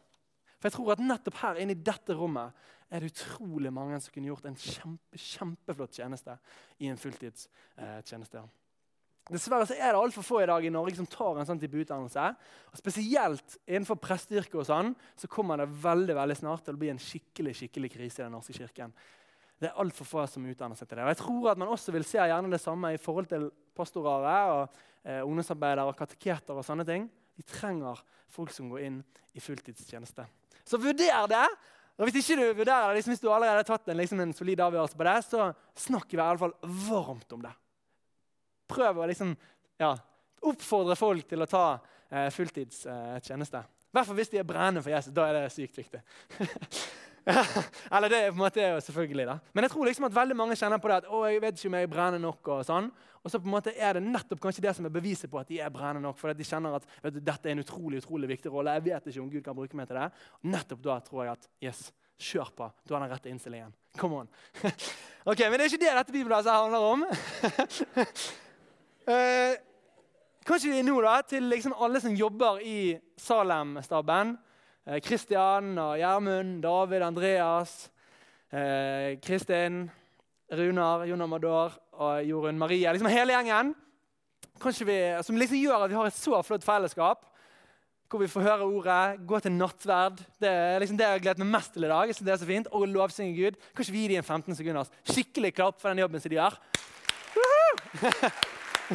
[0.57, 2.55] For jeg tror at nettopp her inne i dette rommet
[2.89, 6.37] er det utrolig mange som kunne gjort en kjempe, kjempeflott tjeneste
[6.79, 8.45] i en fulltidstjeneste.
[8.45, 8.66] Eh,
[9.27, 11.81] Dessverre så er det altfor få i dag i Norge som tar en sånn type
[11.83, 12.27] utdannelse.
[12.71, 16.93] Og Spesielt innenfor presteyrket og sånn, så kommer det veldig veldig snart til å bli
[16.93, 18.95] en skikkelig skikkelig krise i Den norske kirken.
[19.59, 21.09] Det er altfor få som utdanner seg til det.
[21.09, 24.37] Og jeg tror at Man også vil se gjerne det samme i forhold til pastorare
[24.53, 26.55] og eh, ungdomsarbeidere og kateketer.
[26.55, 27.11] og sånne ting.
[27.35, 27.99] De trenger
[28.31, 29.03] folk som går inn
[29.35, 30.29] i fulltidstjeneste.
[30.63, 31.47] Så vurder det!
[31.97, 34.35] Og Hvis ikke du vurderer det, liksom, hvis du allerede har tatt en, liksom, en
[34.37, 37.57] solid avgjørelse på det, så snakker vi i alle fall varmt om det
[38.69, 39.33] prøv å liksom,
[39.81, 39.95] ja,
[40.47, 41.65] oppfordre folk til å ta
[42.11, 43.63] eh, fulltidstjeneste.
[43.63, 45.15] Eh, I hvert fall hvis de er brennende for Jesus.
[45.15, 46.03] Da er det sykt viktig.
[47.27, 49.35] Eller det er på en måte selvfølgelig da.
[49.57, 51.71] Men jeg tror liksom at veldig mange kjenner på det at å, jeg vet ikke
[51.73, 52.51] om jeg er brennende nok.
[52.55, 52.91] Og sånn.
[53.27, 55.51] Og så på en måte er det nettopp kanskje det som er beviset på at
[55.51, 56.21] de er brennende nok.
[56.21, 58.77] For de kjenner at du, dette er en utrolig utrolig viktig rolle.
[58.79, 60.09] Jeg vet ikke om Gud kan bruke meg til det.
[60.55, 61.85] Nettopp da tror jeg at yes,
[62.31, 62.71] kjør på.
[62.87, 63.75] Du har den rette innstillingen.
[63.99, 64.33] Come on.
[65.31, 67.07] ok, Men det er ikke det dette bibelen handler om.
[69.07, 69.55] Eh,
[70.43, 74.33] kanskje nå da, til liksom alle som jobber i Salem-staben.
[74.87, 77.91] Eh, Kristian, og Gjermund, David, Andreas,
[78.51, 79.85] eh, Kristin,
[80.51, 82.93] Runar, Jon Amador og Jorunn Marie.
[82.93, 83.75] Liksom hele gjengen
[84.57, 87.23] vi, som liksom gjør at vi har et så flott fellesskap.
[88.11, 90.19] Hvor vi får høre ordet, gå til nattverd.
[90.41, 92.09] Det er liksom det jeg har gledet meg mest til i dag.
[92.09, 93.55] det er så fint, Og lovsynge Gud.
[93.75, 94.85] Kanskje vi gir dem en 15 sekunder.
[95.05, 96.59] Skikkelig klapp for den jobben som de gjør.
[98.87, 98.95] Må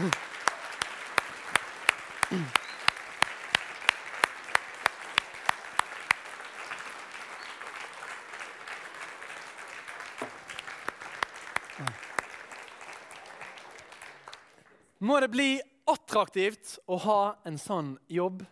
[15.20, 15.60] det bli
[15.92, 18.46] attraktivt å ha en sånn jobb.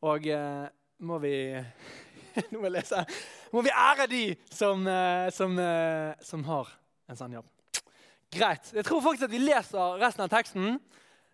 [0.00, 0.64] Og eh,
[1.04, 1.36] må vi
[2.54, 3.04] Nå må jeg lese.
[3.52, 6.72] Må vi ære de som, eh, som, eh, som har
[7.12, 7.52] en sånn jobb.
[8.32, 8.70] Greit.
[8.72, 10.78] Jeg tror faktisk at vi leser resten av teksten,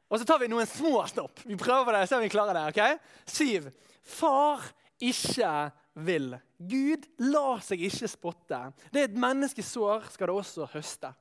[0.08, 1.44] og så tar vi noen små stopp.
[1.46, 2.64] Vi prøver det, se om vi klarer det.
[2.72, 3.12] ok?
[3.28, 3.68] Syv.
[4.02, 4.64] Far
[4.98, 5.52] ikke
[6.08, 6.32] vil.
[6.58, 8.60] Gud lar seg ikke spotte.
[8.90, 11.12] Det et menneske sår, skal det også høste.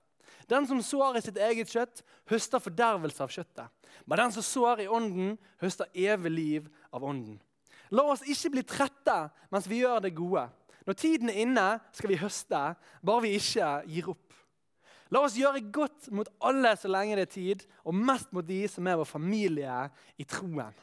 [0.48, 3.90] Den som sår i sitt eget kjøtt, høster fordervelse av kjøttet.
[4.08, 7.36] Men den som sår i ånden, høster evig liv av ånden.
[7.92, 9.18] La oss ikke bli trette
[9.54, 10.48] mens vi gjør det gode.
[10.88, 12.62] Når tiden er inne, skal vi høste,
[13.04, 14.27] bare vi ikke gir opp.
[15.14, 18.60] La oss gjøre godt mot alle så lenge det er tid, og mest mot de
[18.72, 19.88] som er vår familie
[20.20, 20.76] i troen.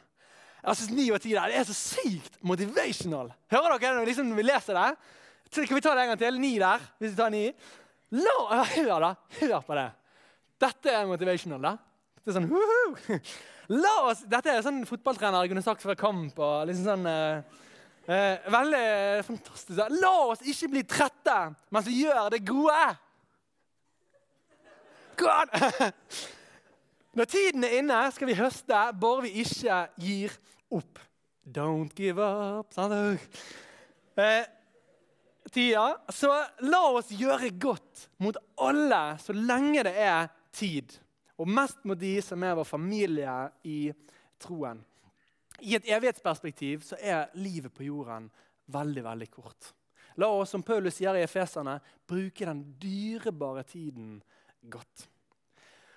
[0.65, 3.33] Jeg synes 9 og 10 der, Det er så sykt motivational.
[3.53, 4.95] Hører dere når liksom vi leser det?
[5.53, 6.39] Kan vi ta det en gang til?
[6.41, 6.87] 9 der.
[6.99, 7.51] hvis vi tar 9.
[8.11, 9.11] La, hør, da.
[9.39, 9.89] Hør på det.
[10.61, 11.61] Dette er motivational.
[11.61, 11.75] da.
[12.23, 13.21] Det er sånn, Woohoo!
[13.85, 16.39] La oss, Dette er sånn fotballtrener jeg kunne sagt før kamp.
[16.39, 17.05] og liksom sånn...
[17.05, 17.61] Uh,
[18.09, 18.85] eh, veldig
[19.25, 19.81] fantastisk.
[20.01, 21.37] La oss ikke bli trette
[21.73, 22.81] mens vi gjør det gode.
[25.17, 25.53] God.
[27.17, 30.35] Når tiden er inne, skal vi høste, bare vi ikke gir
[30.73, 30.99] opp.
[31.45, 32.73] Don't give up.
[32.73, 33.21] Sant?
[34.17, 34.43] Eh,
[35.51, 35.85] tida.
[36.09, 36.31] Så
[36.67, 40.97] la oss gjøre godt mot alle så lenge det er tid
[41.39, 43.79] og mest mot de som er vår familie i
[44.41, 44.79] troen.
[45.63, 48.29] I et evighetsperspektiv så er livet på jorden
[48.71, 49.71] veldig veldig kort.
[50.19, 54.21] La oss, som Paulus sier i Efeserne, bruke den dyrebare tiden
[54.71, 55.07] godt.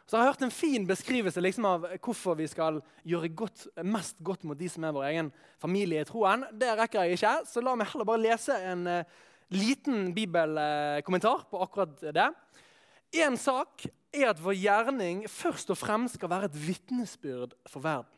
[0.08, 4.16] Så jeg har hørt en fin beskrivelse liksom, av hvorfor vi skal gjøre godt, mest
[4.24, 5.28] godt mot de som er vår egen
[5.60, 6.46] familie i troen.
[6.56, 9.18] Det rekker jeg ikke, så la meg heller bare lese en uh,
[9.52, 12.30] liten bibelkommentar på akkurat det.
[13.20, 13.84] En sak
[14.16, 18.08] er at vår gjerning først og fremst skal være et vitnesbyrd for verden.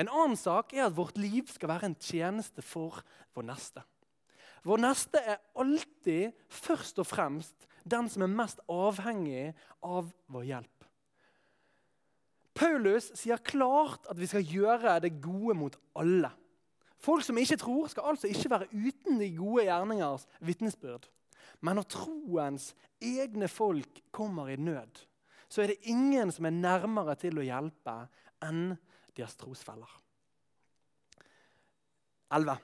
[0.00, 3.02] En annen sak er at vårt liv skal være en tjeneste for
[3.36, 3.84] vår neste.
[4.64, 9.52] Vår neste er alltid først og fremst den som er mest avhengig
[9.84, 10.88] av vår hjelp.
[12.58, 16.30] Paulus sier klart at vi skal gjøre det gode mot alle.
[16.98, 21.06] Folk som ikke tror, skal altså ikke være uten de gode gjerningers vitnesbyrd.
[21.62, 22.72] Men når troens
[23.02, 25.04] egne folk kommer i nød,
[25.48, 27.94] så er det ingen som er nærmere til å hjelpe
[28.44, 28.74] enn
[29.16, 29.90] deres trosfeller.
[32.34, 32.58] 11.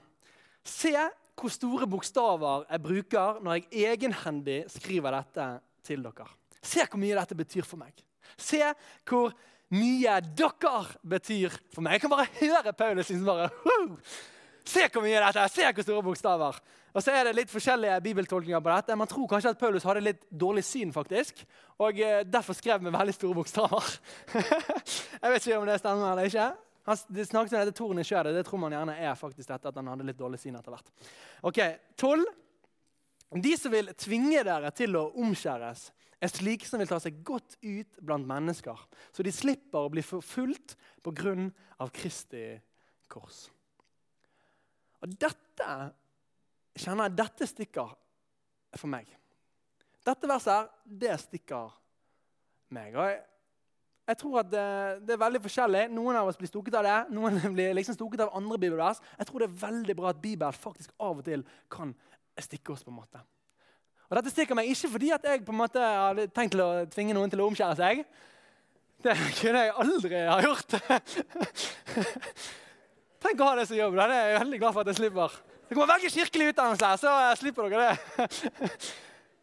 [0.64, 0.92] Se
[1.34, 5.48] hvor store bokstaver jeg bruker når jeg egenhendig skriver dette
[5.84, 6.28] til dere.
[6.64, 7.98] Se hvor mye dette betyr for meg.
[8.40, 8.62] Se
[9.08, 9.34] hvor
[9.74, 11.98] mye dere betyr for meg.
[11.98, 13.50] Jeg kan bare høre Paulus sin bare
[14.64, 15.52] Se hvor mye dette er!
[15.52, 16.60] Se hvor store bokstaver!
[16.94, 18.96] Og så er det litt forskjellige bibeltolkninger på dette.
[18.96, 21.42] Man tror kanskje at Paulus hadde litt dårlig syn, faktisk,
[21.82, 23.88] og eh, derfor skrev med veldig store bokstaver.
[25.22, 26.46] jeg vet ikke om det stemmer eller ikke.
[26.84, 28.08] Han, det snakkes om dette tornet.
[28.08, 30.90] Det tror man gjerne er faktisk dette, at han hadde litt dårlig syn etter hvert.
[31.48, 31.60] Ok,
[32.00, 32.24] 12.
[33.44, 35.88] De som vil tvinge dere til å omskjæres,
[36.22, 38.78] er slike som vil ta seg godt ut blant mennesker,
[39.12, 41.34] så de slipper å bli forfulgt pga.
[41.92, 42.46] Kristi
[43.10, 43.48] kors.
[45.04, 45.66] Og dette
[46.80, 47.90] kjenner jeg dette stikker
[48.78, 49.10] for meg.
[50.04, 51.74] Dette verset her, det stikker
[52.74, 52.96] meg.
[52.96, 53.20] Og jeg,
[54.04, 55.84] jeg tror at det, er veldig forskjellig.
[55.96, 59.00] Noen av oss blir stukket av det, noen blir liksom stukket av andre bibelvers.
[59.18, 61.94] Jeg tror det er veldig bra at Bibelen faktisk av og til kan
[62.40, 62.84] stikke oss.
[62.84, 63.22] på en måte.
[64.10, 66.84] Og Dette stikker meg ikke fordi at jeg på en måte har tenkt til å
[66.92, 68.04] tvinge noen til å omskjære seg.
[69.04, 70.76] Det kunne jeg aldri ha gjort.
[73.24, 73.96] Tenk å ha det som jobb.
[73.96, 75.40] Det er jeg veldig glad for at jeg slipper.
[75.64, 77.96] Det kommer veldig kirkelig utdannelse, så slipper dere det.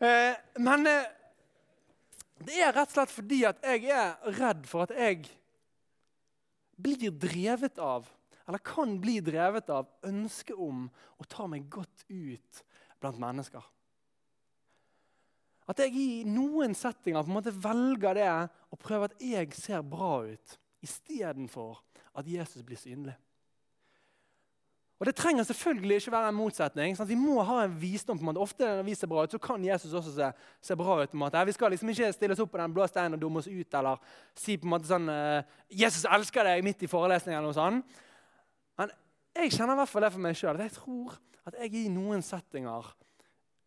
[0.02, 1.10] Eh, men eh,
[2.48, 5.26] det er rett og slett fordi at jeg er redd for at jeg
[6.82, 8.08] blir drevet av,
[8.48, 10.88] eller kan bli drevet av, ønsket om
[11.22, 12.64] å ta meg godt ut
[13.02, 13.64] blant mennesker.
[15.70, 18.32] At jeg i noen settinger på en måte velger det
[18.74, 21.80] og prøver at jeg ser bra ut, istedenfor
[22.18, 23.16] at Jesus blir synlig.
[25.02, 26.98] Og Det trenger selvfølgelig ikke være en motsetning.
[26.98, 27.10] Sant?
[27.10, 28.20] Vi må ha en visdom.
[28.20, 28.40] på en måte.
[28.40, 30.28] Ofte når vi ser bra ut, så kan Jesus også se,
[30.62, 31.10] se bra ut.
[31.10, 31.46] på en måte.
[31.46, 33.74] Vi skal liksom ikke stille oss opp på den blå steinen og dumme oss ut
[33.74, 33.98] eller
[34.38, 35.42] si på en måte sånn uh,
[35.74, 37.40] 'Jesus elsker deg' midt i forelesningen.
[37.40, 37.98] eller noe sånt.
[38.78, 38.94] Men
[39.36, 40.62] jeg kjenner i hvert fall det for meg sjøl.
[40.62, 42.94] Jeg tror at jeg i noen settinger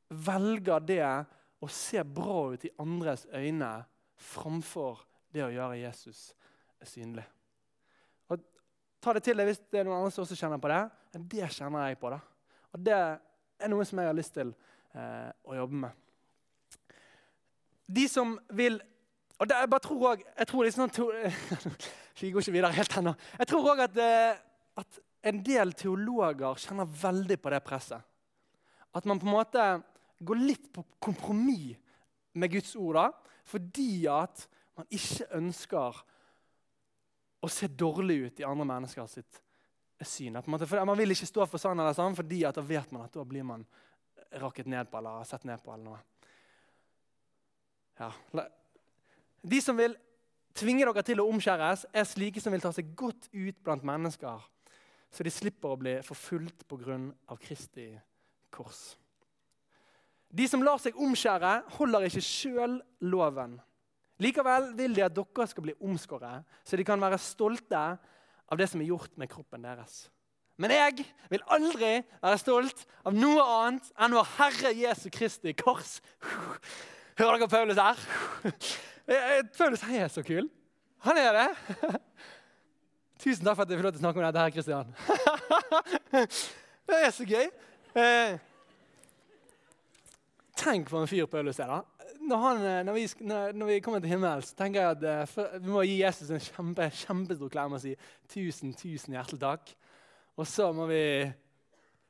[0.08, 1.26] velger det
[1.58, 3.74] å se bra ut i andres øyne
[4.14, 5.02] framfor
[5.34, 6.30] det å gjøre Jesus
[6.84, 7.26] synlig.
[9.04, 10.80] Ta det til deg hvis det er noen andre som også kjenner på det.
[11.34, 12.12] Det kjenner jeg på.
[12.14, 12.20] det.
[12.72, 14.54] Og det er noe som jeg har lyst til
[14.96, 16.00] eh, å jobbe med.
[17.84, 18.80] De som vil
[19.34, 20.90] og det, jeg bare tror også, jeg tror liksom,
[22.20, 23.12] vi går ikke videre helt ennå.
[23.42, 24.38] Jeg tror òg at, eh,
[24.80, 28.06] at en del teologer kjenner veldig på det presset.
[28.94, 29.66] At man på en måte
[30.24, 31.74] går litt på kompromiss
[32.38, 33.08] med Guds ord da,
[33.44, 34.46] fordi at
[34.78, 36.00] man ikke ønsker
[37.44, 39.40] å se dårlig ut i andre mennesker sitt
[40.04, 40.36] syn.
[40.46, 43.46] Man, vil ikke stå for sånn eller sånn, fordi da vet man at da blir
[43.46, 43.64] man
[44.40, 45.72] rakket ned på eller sett ned på.
[45.74, 46.00] eller noe.
[48.00, 48.10] Ja.
[49.44, 49.94] De som vil
[50.56, 54.42] tvinge dere til å omskjæres, er slike som vil ta seg godt ut blant mennesker,
[55.14, 56.98] så de slipper å bli forfulgt pga.
[57.38, 57.92] Kristi
[58.54, 58.96] kors.
[60.34, 63.60] De som lar seg omskjære, holder ikke sjøl loven.
[64.22, 67.80] Likevel vil de at dere skal bli omskåret, så de kan være stolte
[68.44, 70.04] av det som er gjort med kroppen deres.
[70.60, 75.96] Men jeg vil aldri være stolt av noe annet enn vår Herre Jesu Kristi kors.
[77.18, 78.04] Hører dere Paulus her?
[79.58, 80.46] Paulus er så kul.
[81.04, 81.48] Han er det.
[83.24, 84.94] Tusen takk for at jeg får lov til å snakke om dette her, Kristian.
[86.84, 87.46] Det er så gøy.
[87.96, 88.34] Eh,
[90.60, 91.93] tenk på en fyr Paulus er, da
[92.28, 95.56] når, han, eh, når, vi, når, vi, kommer til himmelen, så tenker jeg at for,
[95.60, 97.94] vi må gi Jesus en kjempe, kjempestor klem og si
[98.32, 99.74] tusen, tusen hjertelig takk.
[100.34, 101.02] Og så må vi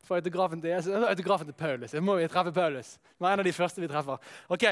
[0.04, 1.94] få autografen til, Jesus, autografen til Paulus.
[1.94, 2.94] Jeg må vi treffe Paulus.
[2.96, 4.32] Det var en av de første vi treffer.
[4.52, 4.64] Ok,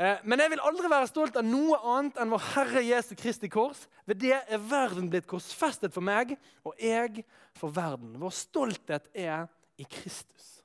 [0.00, 3.50] uh, Men jeg vil aldri være stolt av noe annet enn vår Herre Jesu Kristi
[3.52, 3.86] kors.
[4.08, 7.24] Ved det er verden blitt korsfestet for meg, og jeg
[7.58, 8.16] for verden.
[8.20, 10.58] Vår stolthet er i Kristus.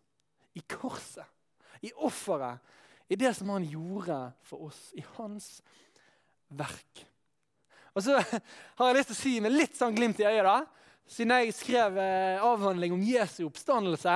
[0.55, 1.27] I korset.
[1.83, 2.61] I offeret
[3.13, 5.60] i det som han gjorde for oss, i hans
[6.54, 7.04] verk.
[7.93, 10.62] Og så har jeg lyst til å si med litt sånn glimt i øyet, da,
[11.10, 14.15] siden jeg skrev eh, avhandling om Jesu oppstandelse,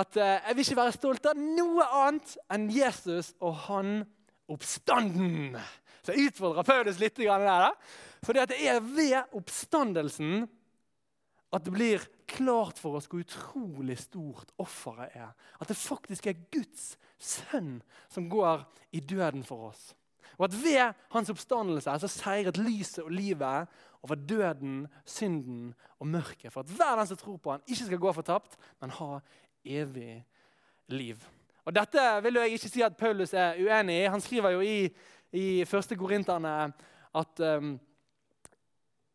[0.00, 3.98] at eh, jeg vil ikke være stolt av noe annet enn Jesus og han
[4.50, 5.58] oppstanden.
[6.00, 7.66] Så jeg utfordrer Paulus litt der.
[8.24, 10.46] For det er ved oppstandelsen
[11.50, 15.32] at det blir klart for oss hvor utrolig stort offeret er.
[15.60, 17.80] At det faktisk er Guds sønn
[18.12, 18.64] som går
[18.96, 19.90] i døden for oss.
[20.38, 23.68] Og at ved hans oppstandelse så seiret lyset og livet
[24.00, 26.52] over døden, synden og mørket.
[26.52, 29.18] For at hver den som tror på han ikke skal gå fortapt, men ha
[29.64, 30.22] evig
[30.88, 31.20] liv.
[31.64, 34.08] Og Dette vil jeg ikke si at Paulus er uenig i.
[34.08, 34.88] Han skriver jo i,
[35.32, 35.92] i 1.
[35.98, 36.72] Korinterne
[37.14, 37.74] at um,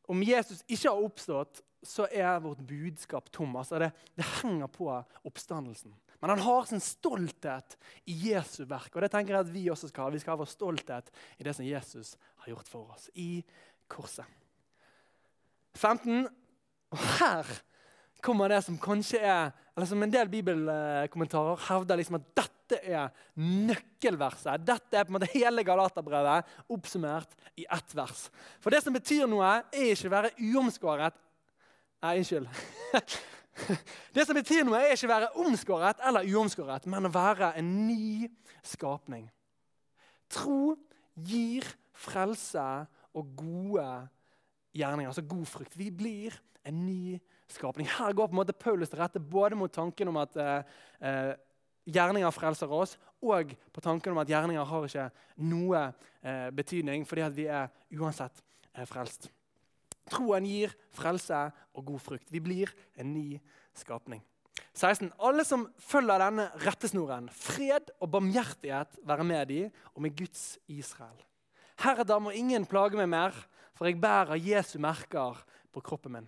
[0.08, 4.89] om Jesus ikke har oppstått, så er vårt budskap Thomas, det, det, henger på
[5.24, 5.93] oppstandelsen.
[6.19, 7.76] Men han har sin stolthet
[8.10, 8.89] i Jesu verk.
[8.95, 10.13] Og det tenker jeg at vi også skal ha.
[10.15, 13.10] Vi skal ha vår stolthet i det som Jesus har gjort for oss.
[13.13, 13.43] I
[13.91, 14.26] korset.
[15.76, 16.26] 15.
[16.95, 17.52] Og her
[18.26, 23.10] kommer det som kanskje er eller som En del bibelkommentarer hevder liksom at dette er
[23.36, 24.63] nøkkelverset.
[24.63, 28.30] Dette er på en måte hele Galaterbrevet oppsummert i ett vers.
[28.63, 31.19] For det som betyr noe, er ikke å være uomskåret
[32.05, 32.47] Nei, unnskyld.
[34.15, 37.69] Det som betyr noe, er ikke å være omskåret eller uomskåret, men å være en
[37.87, 38.27] ny
[38.67, 39.23] skapning.
[40.29, 40.75] Tro
[41.15, 41.65] gir
[41.95, 42.65] frelse
[43.15, 43.87] og gode
[44.75, 45.77] gjerninger, altså god frukt.
[45.79, 46.35] Vi blir
[46.67, 47.15] en ny
[47.49, 47.87] skapning.
[47.89, 51.31] Her går på en måte Paulus til rette både mot tanken om at eh, eh,
[51.95, 55.07] gjerninger frelser oss, og på tanken om at gjerninger har ikke
[55.47, 55.87] noe
[56.21, 58.43] eh, betydning, fordi vi er uansett
[58.75, 59.31] eh, frelst.
[60.09, 62.31] Troen gir frelse og god frukt.
[62.31, 63.39] Vi blir en ny
[63.77, 64.21] skapning.
[64.75, 65.11] 16.
[65.23, 69.61] Alle som følger denne rettesnoren, fred og barmhjertighet være med de
[69.93, 71.17] og med Guds Israel.
[71.79, 73.35] Heretter må ingen plage meg mer,
[73.75, 75.41] for jeg bærer Jesu merker
[75.75, 76.27] på kroppen min.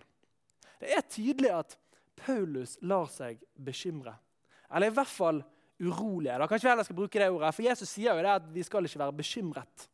[0.80, 1.76] Det er tydelig at
[2.18, 4.14] Paulus lar seg bekymre.
[4.68, 5.40] Eller i hvert fall
[5.78, 6.36] urolige.
[6.38, 8.64] Da kanskje vi heller skal bruke det ordet, For Jesus sier jo det at vi
[8.66, 9.88] skal ikke være bekymret.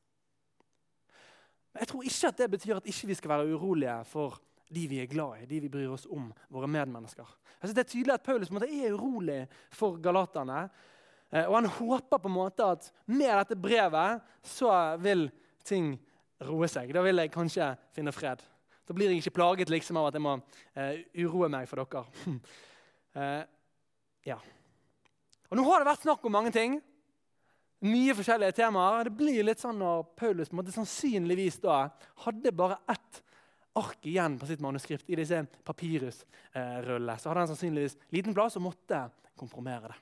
[1.75, 4.39] Men jeg tror ikke at det betyr at ikke vi skal være urolige for
[4.75, 7.27] de vi er glad i, de vi bryr oss om, våre medmennesker.
[7.61, 9.41] Altså, det er tydelig at Paulus måte, er urolig
[9.75, 10.69] for galaterne.
[11.31, 14.71] Eh, og han håper på en måte at med dette brevet så
[15.03, 15.27] vil
[15.67, 15.95] ting
[16.47, 16.95] roe seg.
[16.95, 18.43] Da vil jeg kanskje finne fred.
[18.85, 22.35] Da blir jeg ikke plaget liksom, av at jeg må uh, uroe meg for dere.
[23.17, 23.45] uh,
[24.31, 24.37] ja.
[25.49, 26.77] Og Nå har det vært snakk om mange ting
[27.85, 29.09] mye forskjellige temaer.
[29.09, 31.87] Det blir litt sånn når Paulus på en måte sannsynligvis da
[32.25, 33.21] hadde bare ett
[33.75, 37.17] ark igjen på sitt manuskript i disse papyrusrullene.
[37.19, 39.07] Så hadde han sannsynligvis liten plass og måtte
[39.39, 39.99] kompromere det.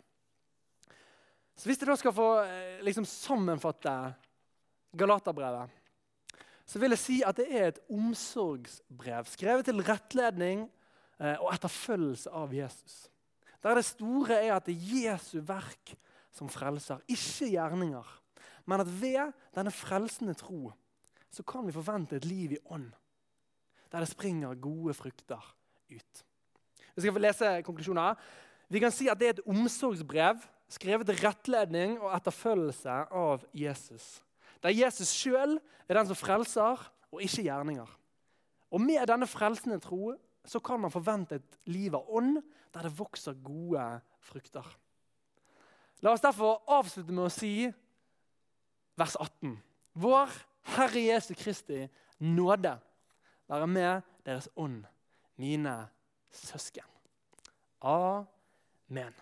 [1.57, 3.93] Så Hvis jeg da skal få eh, liksom, sammenfatte
[4.97, 5.73] Galaterbrevet,
[6.69, 10.65] så vil jeg si at det er et omsorgsbrev skrevet til rettledning
[11.21, 12.97] eh, og etterfølgelse av Jesus.
[13.63, 15.95] Der det store er at det er Jesu verk
[16.33, 18.09] som frelser, ikke gjerninger.
[18.67, 20.73] Men at ved denne frelsende tro
[21.33, 22.93] så kan vi forvente et liv i ånd.
[23.93, 25.57] der det springer gode frukter
[25.91, 26.25] ut.
[26.95, 28.15] Vi skal få lese konklusjoner.
[28.69, 30.41] Vi kan si at det er et omsorgsbrev
[30.73, 34.23] skrevet til rettledning og etterfølgelse av Jesus.
[34.63, 35.59] Der Jesus sjøl
[35.89, 36.81] er den som frelser,
[37.13, 37.89] og ikke gjerninger.
[38.73, 40.15] Og Med denne frelsende tro
[40.45, 42.39] så kan man forvente et liv av ånd
[42.73, 43.85] der det vokser gode
[44.25, 44.65] frukter.
[46.03, 47.71] La oss derfor avslutte med å si
[48.99, 49.55] vers 18.
[50.03, 50.33] Vår
[50.75, 51.85] Herre Jesu Kristi
[52.19, 52.75] nåde
[53.51, 54.83] være med deres ånd,
[55.39, 55.77] mine
[56.35, 56.87] søsken.
[57.87, 59.15] Amen.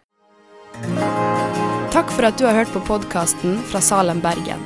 [1.93, 4.63] Takk for at du har hørt på podkasten fra Salem, Bergen.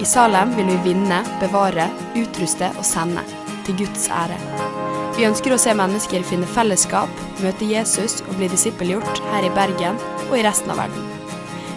[0.00, 3.24] I Salem vil vi vinne, bevare, utruste og sende.
[3.66, 4.38] Til Guds ære.
[5.14, 10.00] Vi ønsker å se mennesker finne fellesskap, møte Jesus og bli disippelgjort her i Bergen
[10.30, 11.11] og i resten av verden.